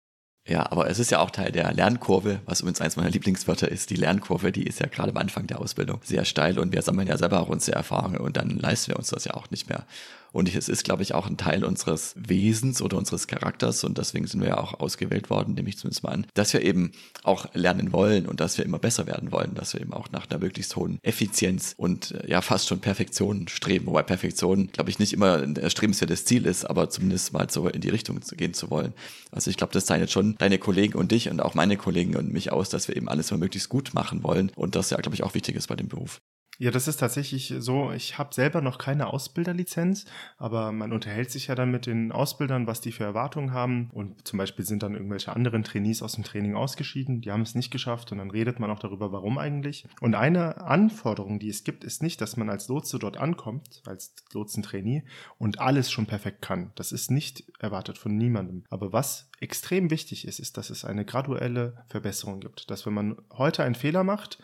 [0.47, 3.89] Ja, aber es ist ja auch Teil der Lernkurve, was übrigens eins meiner Lieblingswörter ist.
[3.89, 7.09] Die Lernkurve, die ist ja gerade am Anfang der Ausbildung sehr steil und wir sammeln
[7.09, 9.85] ja selber auch unsere Erfahrungen und dann leisten wir uns das ja auch nicht mehr.
[10.33, 14.25] Und es ist, glaube ich, auch ein Teil unseres Wesens oder unseres Charakters und deswegen
[14.25, 16.91] sind wir ja auch ausgewählt worden, nehme ich zumindest mal an, dass wir eben
[17.21, 20.29] auch lernen wollen und dass wir immer besser werden wollen, dass wir eben auch nach
[20.29, 24.97] einer möglichst hohen Effizienz und äh, ja fast schon Perfektion streben, wobei Perfektion, glaube ich,
[24.97, 28.71] nicht immer ein erstrebenswertes Ziel ist, aber zumindest mal so in die Richtung gehen zu
[28.71, 28.93] wollen.
[29.31, 32.33] Also ich glaube, das zeichnet schon deine Kollegen und dich und auch meine Kollegen und
[32.33, 35.15] mich aus, dass wir eben alles immer möglichst gut machen wollen und das ja, glaube
[35.15, 36.19] ich, auch wichtig ist bei dem Beruf.
[36.63, 37.91] Ja, das ist tatsächlich so.
[37.91, 40.05] Ich habe selber noch keine Ausbilderlizenz,
[40.37, 43.89] aber man unterhält sich ja dann mit den Ausbildern, was die für Erwartungen haben.
[43.91, 47.53] Und zum Beispiel sind dann irgendwelche anderen Trainees aus dem Training ausgeschieden, die haben es
[47.53, 49.85] nicht geschafft und dann redet man auch darüber, warum eigentlich.
[49.99, 54.15] Und eine Anforderung, die es gibt, ist nicht, dass man als Lotse dort ankommt, als
[54.31, 55.03] Lotsentrainee
[55.37, 56.71] und alles schon perfekt kann.
[56.75, 58.63] Das ist nicht erwartet von niemandem.
[58.69, 62.71] Aber was extrem wichtig ist, ist, dass es eine graduelle Verbesserung gibt.
[62.71, 64.39] Dass wenn man heute einen Fehler macht,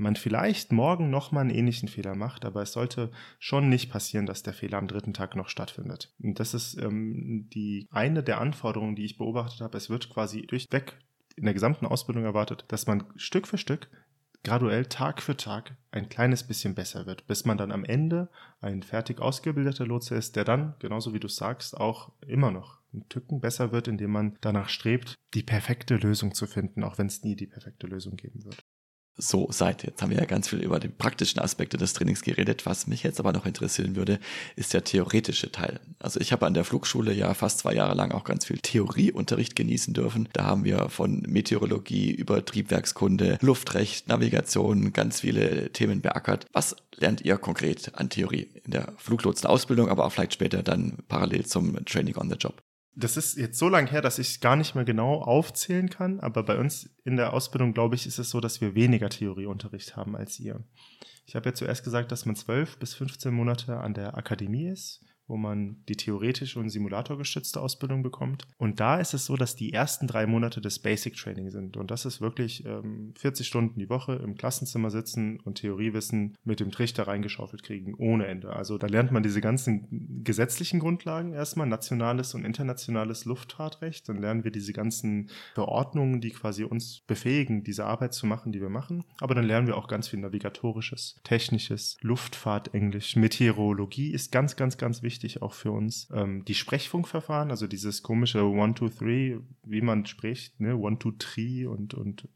[0.00, 4.42] man vielleicht morgen nochmal einen ähnlichen Fehler macht, aber es sollte schon nicht passieren, dass
[4.42, 6.12] der Fehler am dritten Tag noch stattfindet.
[6.22, 9.76] Und das ist ähm, die eine der Anforderungen, die ich beobachtet habe.
[9.76, 10.98] Es wird quasi durchweg
[11.36, 13.88] in der gesamten Ausbildung erwartet, dass man Stück für Stück
[14.42, 18.82] graduell Tag für Tag ein kleines bisschen besser wird, bis man dann am Ende ein
[18.82, 23.40] fertig ausgebildeter Lotse ist, der dann, genauso wie du sagst, auch immer noch ein Tücken
[23.40, 27.36] besser wird, indem man danach strebt, die perfekte Lösung zu finden, auch wenn es nie
[27.36, 28.59] die perfekte Lösung geben wird
[29.20, 29.84] so seid.
[29.84, 32.66] Jetzt haben wir ja ganz viel über die praktischen Aspekte des Trainings geredet.
[32.66, 34.18] Was mich jetzt aber noch interessieren würde,
[34.56, 35.80] ist der theoretische Teil.
[35.98, 39.56] Also ich habe an der Flugschule ja fast zwei Jahre lang auch ganz viel Theorieunterricht
[39.56, 40.28] genießen dürfen.
[40.32, 46.46] Da haben wir von Meteorologie über Triebwerkskunde, Luftrecht, Navigation ganz viele Themen beackert.
[46.52, 51.46] Was lernt ihr konkret an Theorie in der Fluglotsenausbildung, aber auch vielleicht später dann parallel
[51.46, 52.62] zum Training on the Job?
[52.94, 56.20] Das ist jetzt so lange her, dass ich es gar nicht mehr genau aufzählen kann,
[56.20, 59.96] aber bei uns in der Ausbildung, glaube ich, ist es so, dass wir weniger Theorieunterricht
[59.96, 60.64] haben als ihr.
[61.26, 65.04] Ich habe ja zuerst gesagt, dass man zwölf bis 15 Monate an der Akademie ist
[65.30, 68.46] wo man die theoretische und simulatorgestützte Ausbildung bekommt.
[68.58, 71.76] Und da ist es so, dass die ersten drei Monate des Basic Training sind.
[71.76, 76.60] Und das ist wirklich ähm, 40 Stunden die Woche im Klassenzimmer sitzen und Theoriewissen mit
[76.60, 78.54] dem Trichter reingeschaufelt kriegen, ohne Ende.
[78.54, 84.08] Also da lernt man diese ganzen gesetzlichen Grundlagen erstmal, nationales und internationales Luftfahrtrecht.
[84.08, 88.60] Dann lernen wir diese ganzen Verordnungen, die quasi uns befähigen, diese Arbeit zu machen, die
[88.60, 89.04] wir machen.
[89.20, 95.02] Aber dann lernen wir auch ganz viel navigatorisches, technisches, Luftfahrtenglisch, Meteorologie ist ganz, ganz, ganz
[95.02, 96.08] wichtig wichtig auch für uns.
[96.14, 101.12] Ähm, die Sprechfunkverfahren, also dieses komische One, Two, Three, wie man spricht, ne, One, Two,
[101.12, 102.28] Three und, und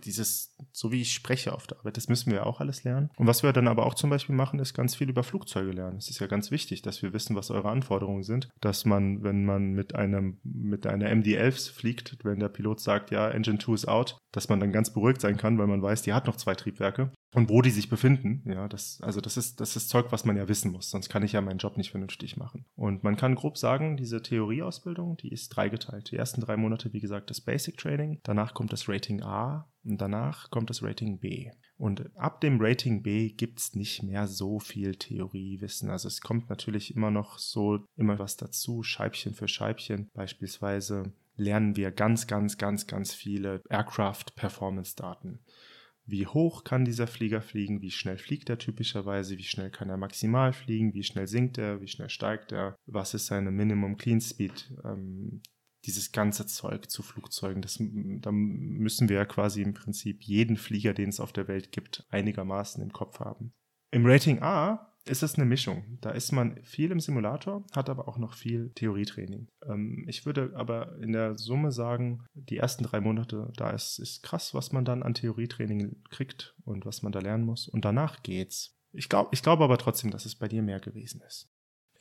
[0.00, 3.10] dieses, so wie ich spreche auf der Arbeit, das müssen wir auch alles lernen.
[3.16, 5.96] Und was wir dann aber auch zum Beispiel machen, ist ganz viel über Flugzeuge lernen.
[5.96, 8.48] Es ist ja ganz wichtig, dass wir wissen, was eure Anforderungen sind.
[8.60, 13.28] Dass man, wenn man mit einem, mit einer MD-11 fliegt, wenn der Pilot sagt, ja,
[13.30, 16.12] Engine 2 is out, dass man dann ganz beruhigt sein kann, weil man weiß, die
[16.12, 18.42] hat noch zwei Triebwerke und wo die sich befinden.
[18.46, 20.90] Ja, das, also das ist, das ist Zeug, was man ja wissen muss.
[20.90, 22.64] Sonst kann ich ja meinen Job nicht vernünftig machen.
[22.74, 26.10] Und man kann grob sagen, diese Theorieausbildung, die ist dreigeteilt.
[26.10, 28.20] Die ersten drei Monate, wie gesagt, das Basic Training.
[28.22, 31.50] Danach kommt das Rating A und danach kommt das Rating B.
[31.76, 35.90] Und ab dem Rating B gibt's nicht mehr so viel Theoriewissen.
[35.90, 40.10] Also es kommt natürlich immer noch so immer was dazu, Scheibchen für Scheibchen.
[40.12, 45.40] Beispielsweise lernen wir ganz, ganz, ganz, ganz viele Aircraft Performance Daten
[46.10, 49.96] wie hoch kann dieser Flieger fliegen, wie schnell fliegt er typischerweise, wie schnell kann er
[49.96, 54.20] maximal fliegen, wie schnell sinkt er, wie schnell steigt er, was ist seine Minimum Clean
[54.20, 55.40] Speed, ähm,
[55.86, 57.62] dieses ganze Zeug zu Flugzeugen.
[57.62, 61.72] Das, da müssen wir ja quasi im Prinzip jeden Flieger, den es auf der Welt
[61.72, 63.52] gibt, einigermaßen im Kopf haben.
[63.90, 65.98] Im Rating A ist es eine Mischung.
[66.00, 69.48] Da ist man viel im Simulator, hat aber auch noch viel Theorietraining.
[69.66, 74.22] Ähm, ich würde aber in der Summe sagen, die ersten drei Monate, da ist, ist
[74.22, 77.66] krass, was man dann an Theorietraining kriegt und was man da lernen muss.
[77.68, 78.76] Und danach geht's.
[78.92, 81.48] Ich glaube ich glaub aber trotzdem, dass es bei dir mehr gewesen ist.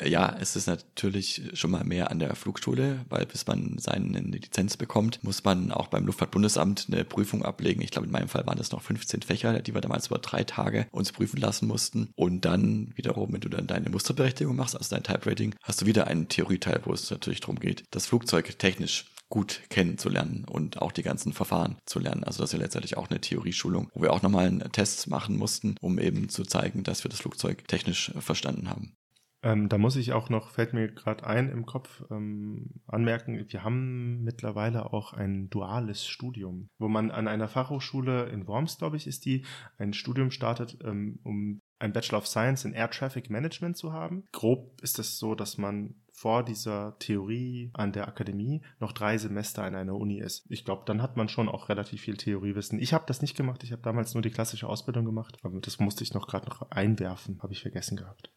[0.01, 4.77] Ja, es ist natürlich schon mal mehr an der Flugschule, weil bis man seine Lizenz
[4.77, 7.81] bekommt, muss man auch beim Luftfahrtbundesamt eine Prüfung ablegen.
[7.81, 10.45] Ich glaube, in meinem Fall waren das noch 15 Fächer, die wir damals über drei
[10.45, 12.09] Tage uns prüfen lassen mussten.
[12.15, 15.85] Und dann wiederum, wenn du dann deine Musterberechtigung machst, also dein Type Rating, hast du
[15.85, 20.91] wieder einen Theorieteil, wo es natürlich darum geht, das Flugzeug technisch gut kennenzulernen und auch
[20.91, 22.23] die ganzen Verfahren zu lernen.
[22.23, 25.37] Also das ist ja letztendlich auch eine Theorieschulung, wo wir auch nochmal einen Test machen
[25.37, 28.95] mussten, um eben zu zeigen, dass wir das Flugzeug technisch verstanden haben.
[29.41, 33.63] Ähm, da muss ich auch noch, fällt mir gerade ein im Kopf, ähm, anmerken, wir
[33.63, 39.07] haben mittlerweile auch ein duales Studium, wo man an einer Fachhochschule in Worms, glaube ich,
[39.07, 39.45] ist die,
[39.77, 44.25] ein Studium startet, ähm, um ein Bachelor of Science in Air Traffic Management zu haben.
[44.33, 49.63] Grob ist es so, dass man vor dieser Theorie an der Akademie noch drei Semester
[49.63, 50.45] an einer Uni ist.
[50.49, 52.77] Ich glaube, dann hat man schon auch relativ viel Theoriewissen.
[52.79, 55.79] Ich habe das nicht gemacht, ich habe damals nur die klassische Ausbildung gemacht, aber das
[55.79, 58.33] musste ich noch gerade noch einwerfen, habe ich vergessen gehabt.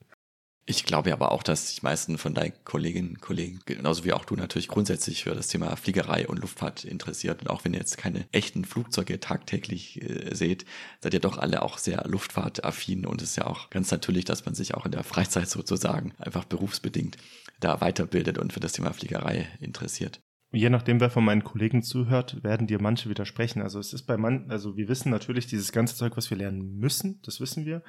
[0.65, 4.25] Ich glaube aber auch, dass die meisten von deinen Kolleginnen und Kollegen, genauso wie auch
[4.25, 7.43] du natürlich grundsätzlich für das Thema Fliegerei und Luftfahrt interessiert.
[7.43, 10.65] Und auch wenn ihr jetzt keine echten Flugzeuge tagtäglich äh, seht,
[11.01, 14.45] seid ihr doch alle auch sehr luftfahrtaffin und es ist ja auch ganz natürlich, dass
[14.45, 17.17] man sich auch in der Freizeit sozusagen einfach berufsbedingt
[17.59, 20.21] da weiterbildet und für das Thema Fliegerei interessiert
[20.53, 23.63] je nachdem, wer von meinen Kollegen zuhört, werden dir manche widersprechen.
[23.63, 26.77] Also es ist bei man, also wir wissen natürlich dieses ganze Zeug, was wir lernen
[26.77, 27.83] müssen, das wissen wir.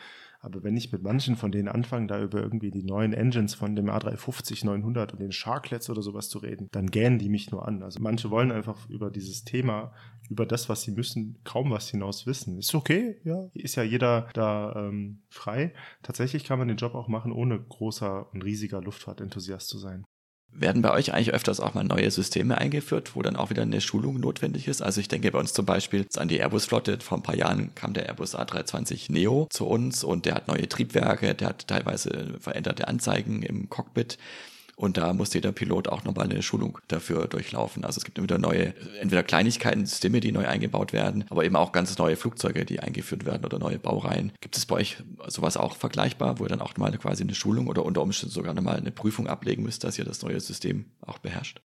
[0.44, 3.78] Aber wenn ich mit manchen von denen anfange, da über irgendwie die neuen Engines von
[3.78, 7.66] dem A350 900 und den Sharklets oder sowas zu reden, dann gähnen die mich nur
[7.66, 7.82] an.
[7.82, 9.94] Also manche wollen einfach über dieses Thema,
[10.30, 12.58] über das, was sie müssen, kaum was hinaus wissen.
[12.58, 13.50] Ist okay, ja.
[13.54, 15.74] Ist ja jeder da ähm, frei.
[16.02, 20.04] Tatsächlich kann man den Job auch machen, ohne großer und riesiger Luftfahrtenthusiast zu sein.
[20.56, 23.82] Werden bei euch eigentlich öfters auch mal neue Systeme eingeführt, wo dann auch wieder eine
[23.82, 24.82] Schulung notwendig ist?
[24.82, 27.00] Also ich denke bei uns zum Beispiel an die Airbus-Flotte.
[27.00, 30.70] Vor ein paar Jahren kam der Airbus A320 Neo zu uns und der hat neue
[30.70, 34.18] Triebwerke, der hat teilweise veränderte Anzeigen im Cockpit.
[34.76, 37.86] Und da muss jeder Pilot auch nochmal eine Schulung dafür durchlaufen.
[37.86, 41.56] Also es gibt immer wieder neue, entweder Kleinigkeiten, Systeme, die neu eingebaut werden, aber eben
[41.56, 44.32] auch ganz neue Flugzeuge, die eingeführt werden oder neue Baureihen.
[44.42, 47.68] Gibt es bei euch sowas auch vergleichbar, wo ihr dann auch mal quasi eine Schulung
[47.68, 51.20] oder unter Umständen sogar nochmal eine Prüfung ablegen müsst, dass ihr das neue System auch
[51.20, 51.62] beherrscht?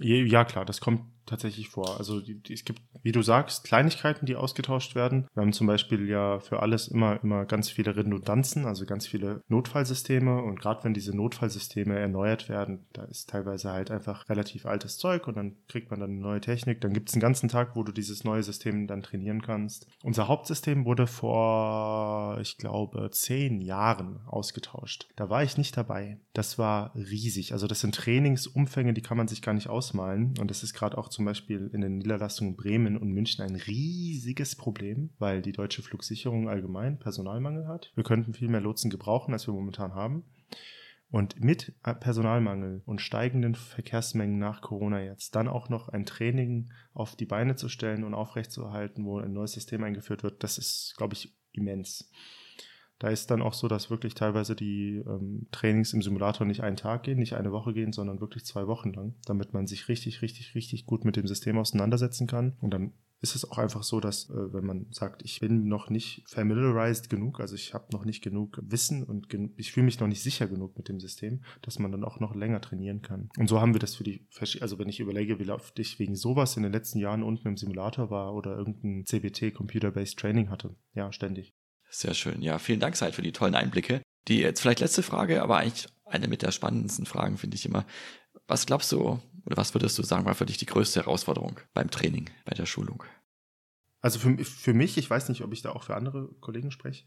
[0.00, 1.98] Ja, klar, das kommt tatsächlich vor.
[1.98, 5.26] Also die, die, es gibt, wie du sagst, Kleinigkeiten, die ausgetauscht werden.
[5.34, 9.42] Wir haben zum Beispiel ja für alles immer, immer ganz viele Redundanzen, also ganz viele
[9.48, 10.42] Notfallsysteme.
[10.42, 15.26] Und gerade wenn diese Notfallsysteme erneuert werden, da ist teilweise halt einfach relativ altes Zeug
[15.26, 16.80] und dann kriegt man dann eine neue Technik.
[16.80, 19.86] Dann gibt es einen ganzen Tag, wo du dieses neue System dann trainieren kannst.
[20.02, 25.08] Unser Hauptsystem wurde vor, ich glaube, zehn Jahren ausgetauscht.
[25.16, 26.18] Da war ich nicht dabei.
[26.32, 27.52] Das war riesig.
[27.52, 30.34] Also das sind Trainingsumfänge, die kann man sich gar nicht ausmalen.
[30.38, 34.56] Und das ist gerade auch zum Beispiel in den Niederlassungen Bremen und München ein riesiges
[34.56, 37.92] Problem, weil die deutsche Flugsicherung allgemein Personalmangel hat.
[37.94, 40.24] Wir könnten viel mehr Lotsen gebrauchen, als wir momentan haben.
[41.10, 47.14] Und mit Personalmangel und steigenden Verkehrsmengen nach Corona jetzt dann auch noch ein Training auf
[47.14, 51.14] die Beine zu stellen und aufrechtzuerhalten, wo ein neues System eingeführt wird, das ist, glaube
[51.14, 52.10] ich, immens.
[53.04, 56.78] Da ist dann auch so, dass wirklich teilweise die ähm, Trainings im Simulator nicht einen
[56.78, 60.22] Tag gehen, nicht eine Woche gehen, sondern wirklich zwei Wochen lang, damit man sich richtig,
[60.22, 62.56] richtig, richtig gut mit dem System auseinandersetzen kann.
[62.62, 65.90] Und dann ist es auch einfach so, dass äh, wenn man sagt, ich bin noch
[65.90, 70.00] nicht familiarized genug, also ich habe noch nicht genug Wissen und gen ich fühle mich
[70.00, 73.28] noch nicht sicher genug mit dem System, dass man dann auch noch länger trainieren kann.
[73.36, 74.26] Und so haben wir das für die,
[74.62, 77.58] also wenn ich überlege, wie oft ich wegen sowas in den letzten Jahren unten im
[77.58, 81.52] Simulator war oder irgendein CBT Computer-Based Training hatte, ja, ständig.
[81.94, 82.42] Sehr schön.
[82.42, 84.02] Ja, vielen Dank, Seid, für die tollen Einblicke.
[84.26, 87.84] Die jetzt vielleicht letzte Frage, aber eigentlich eine mit der spannendsten Fragen finde ich immer.
[88.48, 91.90] Was glaubst du oder was würdest du sagen, war für dich die größte Herausforderung beim
[91.90, 93.04] Training, bei der Schulung?
[94.00, 97.04] Also für, für mich, ich weiß nicht, ob ich da auch für andere Kollegen spreche,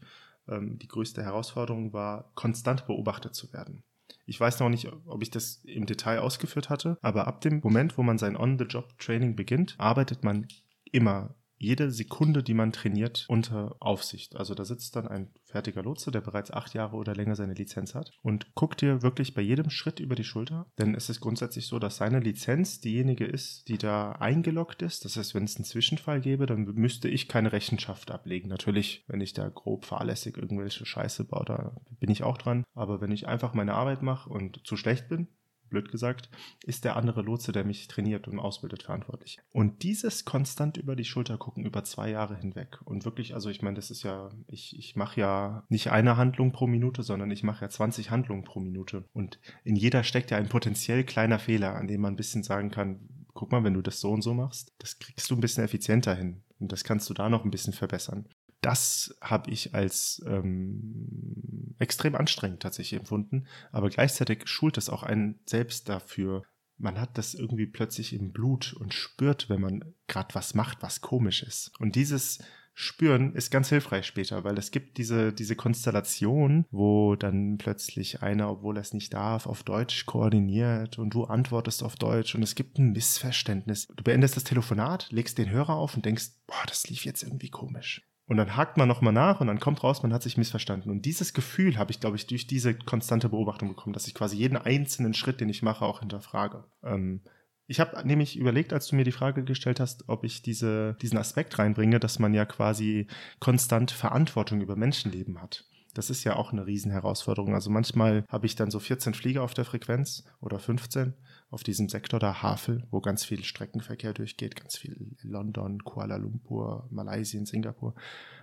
[0.48, 3.82] ähm, die größte Herausforderung war, konstant beobachtet zu werden.
[4.24, 7.98] Ich weiß noch nicht, ob ich das im Detail ausgeführt hatte, aber ab dem Moment,
[7.98, 10.46] wo man sein On-the-Job-Training beginnt, arbeitet man
[10.90, 14.36] immer jede Sekunde, die man trainiert, unter Aufsicht.
[14.36, 17.94] Also da sitzt dann ein fertiger Lotse, der bereits acht Jahre oder länger seine Lizenz
[17.94, 20.66] hat und guckt dir wirklich bei jedem Schritt über die Schulter.
[20.78, 25.04] Denn es ist grundsätzlich so, dass seine Lizenz diejenige ist, die da eingeloggt ist.
[25.04, 28.48] Das heißt, wenn es einen Zwischenfall gäbe, dann müsste ich keine Rechenschaft ablegen.
[28.48, 32.64] Natürlich, wenn ich da grob fahrlässig irgendwelche Scheiße baue, da bin ich auch dran.
[32.74, 35.28] Aber wenn ich einfach meine Arbeit mache und zu schlecht bin,
[35.68, 36.30] blöd gesagt,
[36.64, 39.38] ist der andere Lotse, der mich trainiert und ausbildet, verantwortlich.
[39.52, 42.78] Und dieses konstant über die Schulter gucken, über zwei Jahre hinweg.
[42.84, 46.52] Und wirklich, also ich meine, das ist ja, ich, ich mache ja nicht eine Handlung
[46.52, 49.04] pro Minute, sondern ich mache ja 20 Handlungen pro Minute.
[49.12, 52.70] Und in jeder steckt ja ein potenziell kleiner Fehler, an dem man ein bisschen sagen
[52.70, 53.00] kann,
[53.34, 56.14] guck mal, wenn du das so und so machst, das kriegst du ein bisschen effizienter
[56.14, 56.42] hin.
[56.58, 58.26] Und das kannst du da noch ein bisschen verbessern
[58.68, 63.46] das habe ich als ähm, extrem anstrengend tatsächlich empfunden.
[63.72, 66.42] Aber gleichzeitig schult es auch einen selbst dafür.
[66.76, 71.00] Man hat das irgendwie plötzlich im Blut und spürt, wenn man gerade was macht, was
[71.00, 71.72] komisch ist.
[71.80, 72.40] Und dieses
[72.74, 78.50] Spüren ist ganz hilfreich später, weil es gibt diese, diese Konstellation, wo dann plötzlich einer,
[78.50, 82.54] obwohl er es nicht darf, auf Deutsch koordiniert und du antwortest auf Deutsch und es
[82.54, 83.88] gibt ein Missverständnis.
[83.96, 87.48] Du beendest das Telefonat, legst den Hörer auf und denkst, boah, das lief jetzt irgendwie
[87.48, 88.02] komisch.
[88.28, 90.90] Und dann hakt man nochmal nach und dann kommt raus, man hat sich missverstanden.
[90.90, 94.36] Und dieses Gefühl habe ich, glaube ich, durch diese konstante Beobachtung bekommen, dass ich quasi
[94.36, 96.64] jeden einzelnen Schritt, den ich mache, auch hinterfrage.
[96.82, 97.22] Ähm,
[97.66, 101.16] ich habe nämlich überlegt, als du mir die Frage gestellt hast, ob ich diese, diesen
[101.16, 103.06] Aspekt reinbringe, dass man ja quasi
[103.40, 105.64] konstant Verantwortung über Menschenleben hat.
[105.94, 107.54] Das ist ja auch eine Riesenherausforderung.
[107.54, 111.14] Also manchmal habe ich dann so 14 Flieger auf der Frequenz oder 15
[111.50, 116.86] auf diesem Sektor da Havel, wo ganz viel Streckenverkehr durchgeht, ganz viel London, Kuala Lumpur,
[116.90, 117.94] Malaysia, Singapur.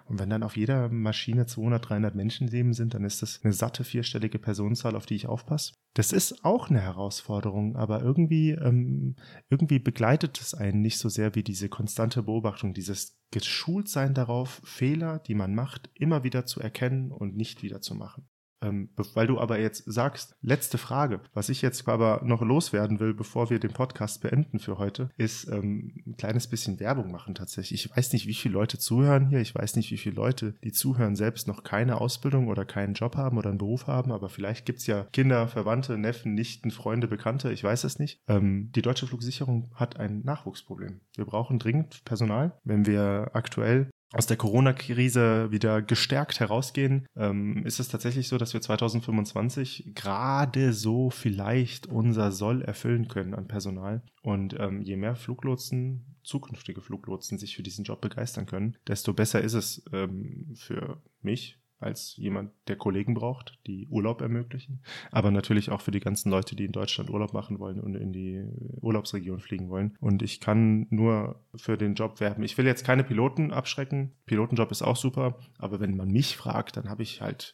[0.06, 3.84] Und wenn dann auf jeder Maschine 200, 300 Menschenleben sind, dann ist das eine satte
[3.84, 5.74] vierstellige Personenzahl, auf die ich aufpasse.
[5.94, 9.15] Das ist auch eine Herausforderung, aber irgendwie, ähm,
[9.50, 15.20] irgendwie begleitet es einen nicht so sehr wie diese konstante Beobachtung, dieses Geschultsein darauf, Fehler,
[15.20, 18.28] die man macht, immer wieder zu erkennen und nicht wieder zu machen.
[18.62, 23.13] Ähm, weil du aber jetzt sagst, letzte Frage, was ich jetzt aber noch loswerden will,
[23.13, 27.86] bevor wir den Podcast beenden für heute, ist ähm, ein kleines bisschen Werbung machen tatsächlich.
[27.86, 30.72] Ich weiß nicht, wie viele Leute zuhören hier, ich weiß nicht, wie viele Leute, die
[30.72, 34.65] zuhören, selbst noch keine Ausbildung oder keinen Job haben oder einen Beruf haben, aber vielleicht
[34.65, 38.22] gibt es ja Kinder, Verwandte, Neffen, Nichten, Freunde, Bekannte, ich weiß es nicht.
[38.28, 41.02] Ähm, die deutsche Flugsicherung hat ein Nachwuchsproblem.
[41.15, 42.58] Wir brauchen dringend Personal.
[42.63, 48.54] Wenn wir aktuell aus der Corona-Krise wieder gestärkt herausgehen, ähm, ist es tatsächlich so, dass
[48.54, 54.04] wir 2025 gerade so vielleicht unser Soll erfüllen können an Personal.
[54.21, 59.41] Und ähm, je mehr Fluglotsen, zukünftige Fluglotsen sich für diesen Job begeistern können, desto besser
[59.41, 65.70] ist es ähm, für mich, als jemand, der Kollegen braucht, die Urlaub ermöglichen, aber natürlich
[65.70, 68.44] auch für die ganzen Leute, die in Deutschland Urlaub machen wollen und in die
[68.82, 69.96] Urlaubsregion fliegen wollen.
[70.00, 72.44] Und ich kann nur für den Job werben.
[72.44, 74.14] Ich will jetzt keine Piloten abschrecken.
[74.26, 77.54] Pilotenjob ist auch super, aber wenn man mich fragt, dann habe ich halt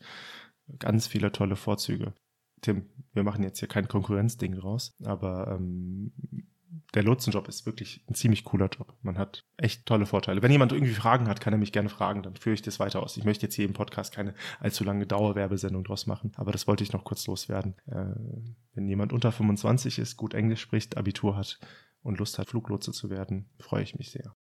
[0.80, 2.14] ganz viele tolle Vorzüge.
[2.62, 6.12] Tim, wir machen jetzt hier kein Konkurrenzding draus, aber ähm,
[6.94, 8.96] der Lotsenjob ist wirklich ein ziemlich cooler Job.
[9.02, 10.42] Man hat echt tolle Vorteile.
[10.42, 13.04] Wenn jemand irgendwie Fragen hat, kann er mich gerne fragen, dann führe ich das weiter
[13.04, 13.18] aus.
[13.18, 16.84] Ich möchte jetzt hier im Podcast keine allzu lange Dauerwerbesendung draus machen, aber das wollte
[16.84, 17.76] ich noch kurz loswerden.
[17.88, 18.06] Äh,
[18.74, 21.60] wenn jemand unter 25 ist, gut Englisch spricht, Abitur hat
[22.04, 24.36] und Lust hat, Fluglotse zu werden, freue ich mich sehr.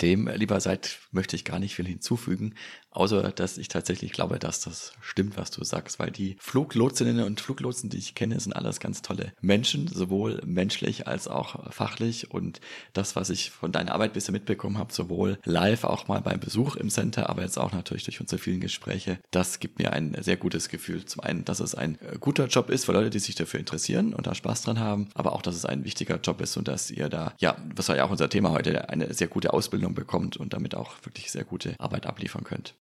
[0.00, 2.54] Dem, lieber Seid, möchte ich gar nicht viel hinzufügen,
[2.90, 7.40] außer dass ich tatsächlich glaube, dass das stimmt, was du sagst, weil die Fluglotsinnen und
[7.40, 12.60] Fluglotsen, die ich kenne, sind alles ganz tolle Menschen, sowohl menschlich als auch fachlich und
[12.92, 16.76] das, was ich von deiner Arbeit bisher mitbekommen habe, sowohl live auch mal beim Besuch
[16.76, 20.36] im Center, aber jetzt auch natürlich durch unsere vielen Gespräche, das gibt mir ein sehr
[20.36, 21.04] gutes Gefühl.
[21.04, 24.26] Zum einen, dass es ein guter Job ist für Leute, die sich dafür interessieren und
[24.26, 27.08] da Spaß dran haben, aber auch, dass es ein wichtiger Job ist und dass ihr
[27.08, 30.52] da, ja, was war ja auch unser Thema heute, eine sehr gute Ausbildung bekommt und
[30.52, 32.76] damit auch wirklich sehr gute Arbeit abliefern könnt.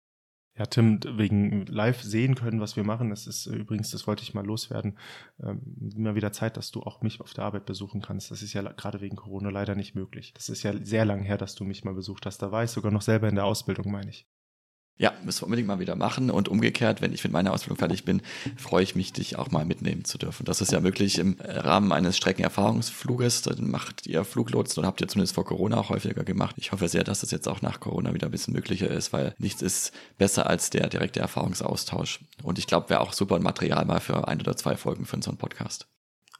[0.57, 4.23] Ja, Tim, wegen live sehen können, was wir machen, das ist äh, übrigens, das wollte
[4.23, 4.97] ich mal loswerden,
[5.43, 8.31] ähm, immer wieder Zeit, dass du auch mich auf der Arbeit besuchen kannst.
[8.31, 10.33] Das ist ja gerade wegen Corona leider nicht möglich.
[10.33, 12.41] Das ist ja sehr lang her, dass du mich mal besucht hast.
[12.41, 14.29] Da war ich sogar noch selber in der Ausbildung, meine ich.
[14.97, 16.31] Ja, müssen wir unbedingt mal wieder machen.
[16.31, 18.21] Und umgekehrt, wenn ich mit meiner Ausbildung fertig bin,
[18.55, 20.45] freue ich mich, dich auch mal mitnehmen zu dürfen.
[20.45, 23.41] Das ist ja möglich im Rahmen eines Streckenerfahrungsfluges.
[23.41, 26.55] Dann macht ihr Fluglotsen und habt ihr zumindest vor Corona auch häufiger gemacht.
[26.57, 29.35] Ich hoffe sehr, dass das jetzt auch nach Corona wieder ein bisschen möglicher ist, weil
[29.37, 32.21] nichts ist besser als der direkte Erfahrungsaustausch.
[32.41, 35.17] Und ich glaube, wäre auch super ein Material mal für ein oder zwei Folgen für
[35.17, 35.87] unseren Podcast.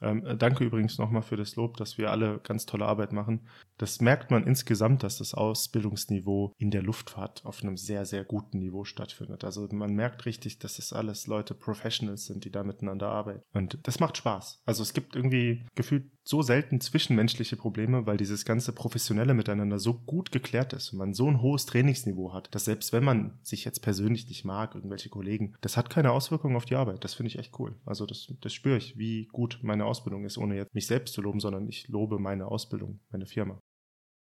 [0.00, 3.48] Ähm, äh, danke übrigens nochmal für das Lob, dass wir alle ganz tolle Arbeit machen.
[3.78, 8.58] Das merkt man insgesamt, dass das Ausbildungsniveau in der Luftfahrt auf einem sehr, sehr guten
[8.58, 9.44] Niveau stattfindet.
[9.44, 13.42] Also man merkt richtig, dass es alles Leute Professionals sind, die da miteinander arbeiten.
[13.52, 14.62] Und das macht Spaß.
[14.66, 19.94] Also es gibt irgendwie gefühlt so selten zwischenmenschliche Probleme, weil dieses ganze professionelle Miteinander so
[19.94, 23.64] gut geklärt ist und man so ein hohes Trainingsniveau hat, dass selbst wenn man sich
[23.64, 27.04] jetzt persönlich nicht mag, irgendwelche Kollegen, das hat keine Auswirkungen auf die Arbeit.
[27.04, 27.76] Das finde ich echt cool.
[27.86, 31.22] Also das, das spüre ich, wie gut meine Ausbildung ist, ohne jetzt mich selbst zu
[31.22, 33.60] loben, sondern ich lobe meine Ausbildung, meine Firma.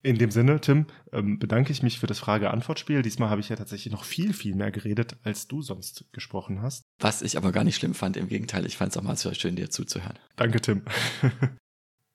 [0.05, 3.03] In dem Sinne, Tim, ähm, bedanke ich mich für das Frage-Antwort-Spiel.
[3.03, 6.83] Diesmal habe ich ja tatsächlich noch viel, viel mehr geredet, als du sonst gesprochen hast.
[6.99, 9.33] Was ich aber gar nicht schlimm fand, im Gegenteil, ich fand es auch mal so
[9.33, 10.19] schön, dir zuzuhören.
[10.35, 10.83] Danke, Tim.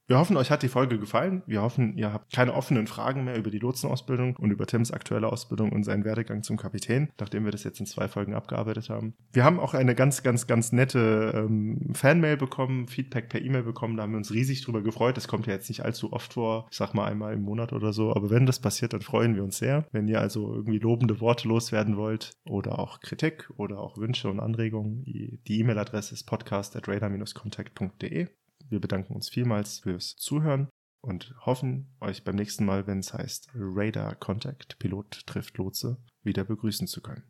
[0.09, 1.43] Wir hoffen, euch hat die Folge gefallen.
[1.47, 5.29] Wir hoffen, ihr habt keine offenen Fragen mehr über die Lotsenausbildung und über Tims aktuelle
[5.29, 9.15] Ausbildung und seinen Werdegang zum Kapitän, nachdem wir das jetzt in zwei Folgen abgearbeitet haben.
[9.33, 13.97] Wir haben auch eine ganz, ganz, ganz nette ähm, Fanmail bekommen, Feedback per E-Mail bekommen.
[13.97, 15.17] Da haben wir uns riesig drüber gefreut.
[15.17, 16.67] Das kommt ja jetzt nicht allzu oft vor.
[16.71, 18.15] Ich sag mal einmal im Monat oder so.
[18.15, 19.87] Aber wenn das passiert, dann freuen wir uns sehr.
[19.91, 24.39] Wenn ihr also irgendwie lobende Worte loswerden wollt oder auch Kritik oder auch Wünsche und
[24.39, 28.27] Anregungen, die E-Mail-Adresse ist podcast.radar-contact.de.
[28.69, 30.69] Wir bedanken uns vielmals fürs Zuhören
[31.01, 36.43] und hoffen, euch beim nächsten Mal, wenn es heißt Radar Contact, Pilot trifft Lotse, wieder
[36.43, 37.23] begrüßen zu können.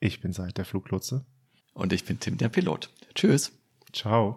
[0.00, 1.26] Ich bin Seid der Fluglotse.
[1.74, 2.90] Und ich bin Tim der Pilot.
[3.14, 3.52] Tschüss.
[3.92, 4.36] Ciao.